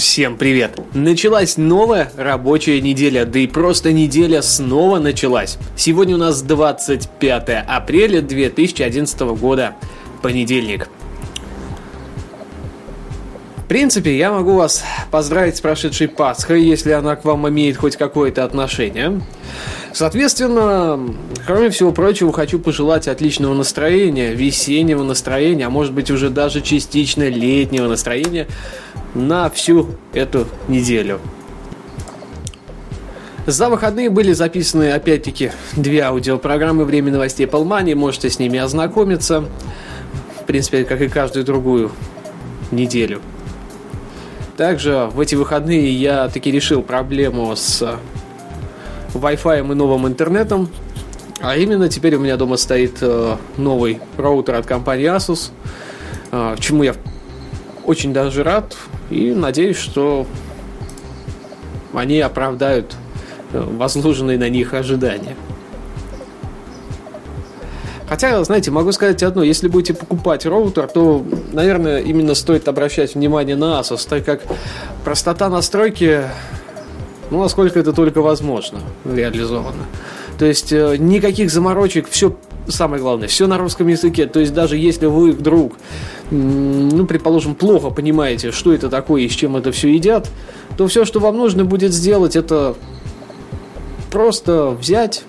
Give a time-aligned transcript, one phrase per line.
[0.00, 0.80] Всем привет!
[0.94, 5.58] Началась новая рабочая неделя, да и просто неделя снова началась.
[5.76, 9.76] Сегодня у нас 25 апреля 2011 года,
[10.22, 10.88] понедельник.
[13.58, 17.96] В принципе, я могу вас поздравить с прошедшей Пасхой, если она к вам имеет хоть
[17.96, 19.20] какое-то отношение.
[19.92, 20.98] Соответственно,
[21.46, 27.28] кроме всего прочего, хочу пожелать отличного настроения, весеннего настроения, а может быть уже даже частично
[27.28, 28.46] летнего настроения
[29.14, 31.20] на всю эту неделю.
[33.46, 37.94] За выходные были записаны, опять-таки, две аудиопрограммы «Время новостей Полмани».
[37.94, 39.44] Можете с ними ознакомиться.
[40.40, 41.90] В принципе, как и каждую другую
[42.70, 43.20] неделю.
[44.56, 47.98] Также в эти выходные я таки решил проблему с
[49.14, 50.68] Wi-Fi и новым интернетом.
[51.40, 55.50] А именно теперь у меня дома стоит э, новый роутер от компании Asus,
[56.30, 56.94] э, чему я
[57.90, 58.76] очень даже рад
[59.10, 60.24] и надеюсь, что
[61.92, 62.94] они оправдают
[63.52, 65.34] э, возложенные на них ожидания.
[68.08, 73.56] Хотя, знаете, могу сказать одно, если будете покупать роутер, то, наверное, именно стоит обращать внимание
[73.56, 74.42] на Asus, так как
[75.04, 76.22] простота настройки,
[77.30, 79.84] ну, насколько это только возможно, реализована.
[80.38, 82.36] То есть э, никаких заморочек, все
[82.68, 84.26] самое главное, все на русском языке.
[84.26, 85.74] То есть даже если вы вдруг,
[86.30, 90.28] ну, предположим, плохо понимаете, что это такое и с чем это все едят,
[90.76, 92.74] то все, что вам нужно будет сделать, это
[94.10, 95.24] просто взять,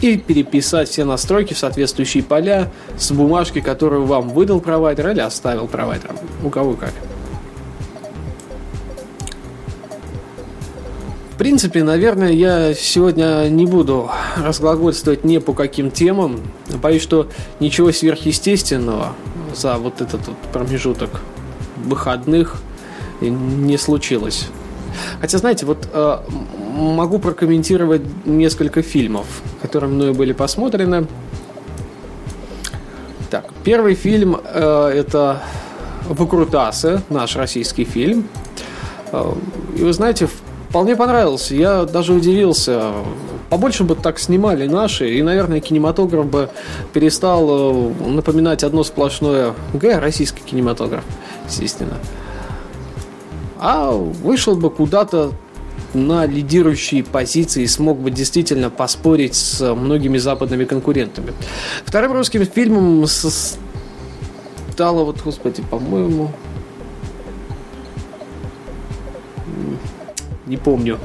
[0.00, 5.66] и переписать все настройки в соответствующие поля с бумажки, которую вам выдал провайдер или оставил
[5.66, 6.12] провайдер.
[6.44, 6.92] У кого как.
[11.38, 16.40] Принципе, наверное, я сегодня не буду разглагольствовать не по каким темам.
[16.82, 17.28] Боюсь, что
[17.60, 19.14] ничего сверхъестественного
[19.54, 21.20] за вот этот вот промежуток
[21.76, 22.56] выходных
[23.20, 24.48] не случилось.
[25.20, 26.18] Хотя, знаете, вот э,
[26.74, 29.26] могу прокомментировать несколько фильмов,
[29.62, 31.06] которые мною были посмотрены.
[33.30, 35.42] Так, первый фильм э, это
[36.08, 38.28] Выкрутасы, наш российский фильм.
[39.12, 39.32] Э,
[39.76, 40.28] и вы знаете,
[40.68, 41.54] вполне понравился.
[41.54, 42.92] Я даже удивился.
[43.50, 46.50] Побольше бы так снимали наши, и, наверное, кинематограф бы
[46.92, 51.02] перестал э, напоминать одно сплошное Г, российский кинематограф,
[51.46, 51.96] естественно.
[53.58, 55.32] А вышел бы куда-то
[55.94, 61.32] на лидирующие позиции и смог бы действительно поспорить с многими западными конкурентами.
[61.86, 66.30] Вторым русским фильмом стало, вот, господи, по-моему,
[70.48, 70.98] не помню.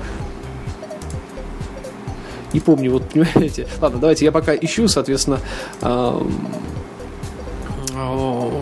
[2.53, 3.67] Не помню, вот понимаете.
[3.81, 5.39] Ладно, давайте я пока ищу, соответственно,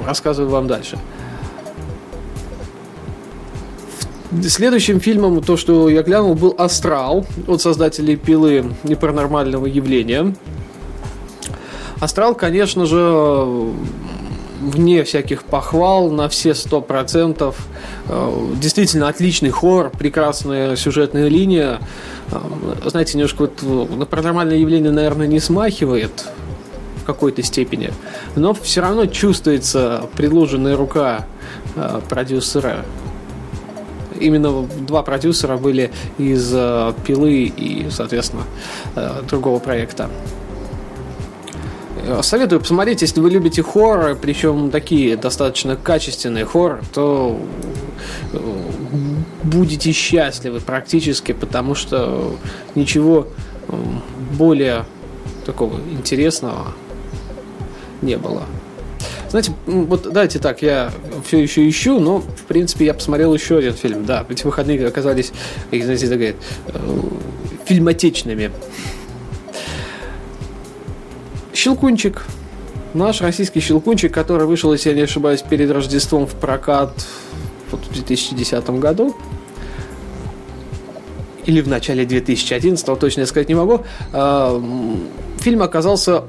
[0.06, 0.98] рассказываю вам дальше.
[4.44, 10.34] Следующим фильмом, то, что я глянул, был «Астрал» от создателей «Пилы» и «Паранормального явления».
[12.00, 13.74] «Астрал», конечно же,
[14.62, 17.68] вне всяких похвал, на все сто процентов.
[18.08, 21.80] Э, действительно отличный хор, прекрасная сюжетная линия.
[22.32, 22.38] Э,
[22.86, 23.62] знаете, немножко вот
[23.98, 26.26] на паранормальное явление, наверное, не смахивает
[27.02, 27.92] в какой-то степени,
[28.36, 31.26] но все равно чувствуется предложенная рука
[31.76, 32.86] э, продюсера
[34.22, 38.44] именно два продюсера были из э, «Пилы» и, соответственно,
[38.96, 40.10] э, другого проекта.
[42.12, 47.40] Э, советую посмотреть, если вы любите хорроры, причем такие достаточно качественные хорроры, то
[49.44, 52.36] будете счастливы практически, потому что
[52.76, 53.28] ничего
[54.38, 54.86] более
[55.46, 56.74] такого интересного
[58.02, 58.44] не было.
[59.30, 60.92] Знаете, вот давайте так, я
[61.26, 64.06] все еще ищу, но, в принципе, я посмотрел еще один фильм.
[64.06, 65.32] Да, эти выходные оказались,
[65.70, 66.36] как знаете, так говорят,
[66.68, 67.02] э,
[67.66, 68.52] фильмотечными.
[71.62, 72.24] Щелкунчик.
[72.96, 76.92] Наш российский щелкунчик, который вышел, если я не ошибаюсь, перед Рождеством в прокат
[77.70, 79.16] вот в 2010 году
[81.46, 83.82] или в начале 2011, точно сказать не могу.
[84.12, 84.60] А,
[85.42, 86.24] фильм оказался,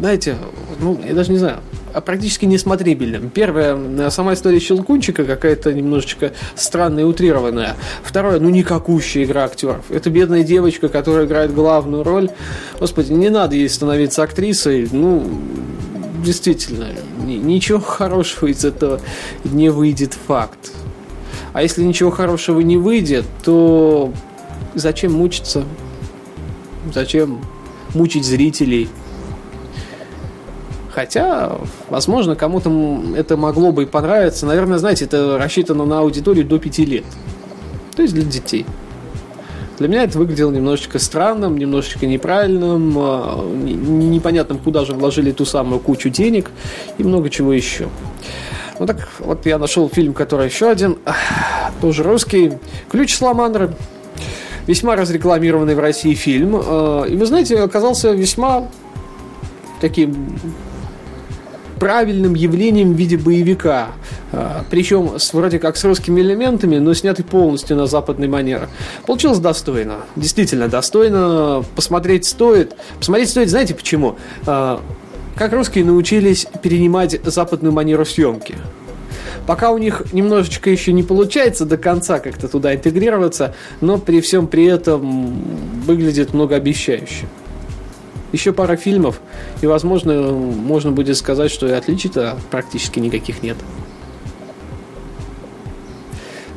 [0.00, 0.36] знаете,
[0.80, 1.58] ну, я даже не знаю,
[2.00, 3.30] практически несмотрибельным.
[3.30, 7.76] Первое, э, сама история Щелкунчика какая-то немножечко странная и утрированная.
[8.02, 9.90] Второе, ну никакущая игра актеров.
[9.90, 12.30] Это бедная девочка, которая играет главную роль.
[12.78, 14.88] Господи, не надо ей становиться актрисой.
[14.90, 15.28] Ну,
[16.24, 16.88] действительно,
[17.24, 19.00] ничего хорошего из этого
[19.44, 20.72] не выйдет факт.
[21.52, 24.12] А если ничего хорошего не выйдет, то
[24.74, 25.64] зачем мучиться?
[26.92, 27.44] Зачем
[27.94, 28.88] мучить зрителей?
[30.98, 31.52] Хотя,
[31.90, 32.72] возможно, кому-то
[33.16, 34.46] это могло бы и понравиться.
[34.46, 37.04] Наверное, знаете, это рассчитано на аудиторию до 5 лет.
[37.94, 38.66] То есть для детей.
[39.78, 45.78] Для меня это выглядело немножечко странным, немножечко неправильным, а, непонятным, куда же вложили ту самую
[45.78, 46.50] кучу денег
[46.98, 47.88] и много чего еще.
[48.80, 50.98] Ну так, вот я нашел фильм, который еще один,
[51.80, 52.54] тоже русский,
[52.90, 53.72] «Ключ Саламандры».
[54.66, 56.60] Весьма разрекламированный в России фильм.
[56.60, 58.66] А, и вы знаете, оказался весьма
[59.80, 60.34] таким
[61.78, 63.88] правильным явлением в виде боевика.
[64.32, 68.68] А, Причем с, вроде как с русскими элементами, но снятый полностью на западный манер.
[69.06, 69.96] Получилось достойно.
[70.16, 71.64] Действительно достойно.
[71.74, 72.76] Посмотреть стоит.
[72.98, 74.16] Посмотреть стоит, знаете почему?
[74.46, 74.80] А,
[75.36, 78.56] как русские научились перенимать западную манеру съемки.
[79.46, 84.46] Пока у них немножечко еще не получается до конца как-то туда интегрироваться, но при всем
[84.46, 85.40] при этом
[85.86, 87.26] выглядит многообещающе
[88.32, 89.20] еще пара фильмов,
[89.62, 93.56] и, возможно, можно будет сказать, что и отличий-то практически никаких нет.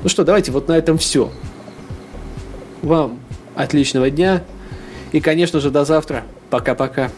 [0.04, 1.32] Ну что, давайте вот на этом все.
[2.82, 3.20] Вам
[3.56, 4.44] отличного дня.
[5.12, 6.24] И, конечно же, до завтра.
[6.50, 7.12] Пока-пока.